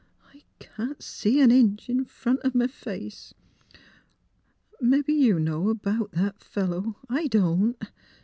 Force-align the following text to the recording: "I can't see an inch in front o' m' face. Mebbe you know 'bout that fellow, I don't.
"I 0.33 0.41
can't 0.57 0.99
see 1.03 1.41
an 1.41 1.51
inch 1.51 1.87
in 1.87 2.05
front 2.05 2.39
o' 2.43 2.49
m' 2.59 2.67
face. 2.67 3.35
Mebbe 4.81 5.09
you 5.09 5.39
know 5.39 5.71
'bout 5.75 6.13
that 6.13 6.43
fellow, 6.43 6.97
I 7.07 7.27
don't. 7.27 7.77